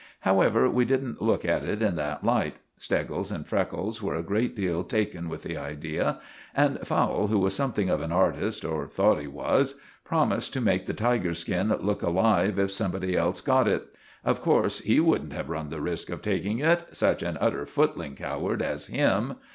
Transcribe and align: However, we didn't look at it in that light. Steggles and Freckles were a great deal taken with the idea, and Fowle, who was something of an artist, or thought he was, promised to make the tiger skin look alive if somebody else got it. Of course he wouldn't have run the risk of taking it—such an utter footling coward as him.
However, 0.21 0.67
we 0.67 0.83
didn't 0.83 1.21
look 1.21 1.45
at 1.45 1.63
it 1.63 1.83
in 1.83 1.95
that 1.97 2.23
light. 2.23 2.55
Steggles 2.75 3.29
and 3.31 3.45
Freckles 3.45 4.01
were 4.01 4.15
a 4.15 4.23
great 4.23 4.55
deal 4.55 4.83
taken 4.83 5.29
with 5.29 5.43
the 5.43 5.55
idea, 5.57 6.17
and 6.55 6.79
Fowle, 6.79 7.27
who 7.27 7.37
was 7.37 7.53
something 7.55 7.87
of 7.87 8.01
an 8.01 8.11
artist, 8.11 8.65
or 8.65 8.87
thought 8.87 9.19
he 9.21 9.27
was, 9.27 9.79
promised 10.03 10.53
to 10.53 10.59
make 10.59 10.87
the 10.87 10.95
tiger 10.95 11.35
skin 11.35 11.69
look 11.81 12.01
alive 12.01 12.57
if 12.57 12.71
somebody 12.71 13.15
else 13.15 13.41
got 13.41 13.67
it. 13.67 13.89
Of 14.25 14.41
course 14.41 14.79
he 14.79 14.99
wouldn't 14.99 15.33
have 15.33 15.49
run 15.49 15.69
the 15.69 15.79
risk 15.81 16.09
of 16.09 16.23
taking 16.23 16.57
it—such 16.57 17.21
an 17.21 17.37
utter 17.39 17.67
footling 17.67 18.15
coward 18.15 18.63
as 18.63 18.87
him. 18.87 19.35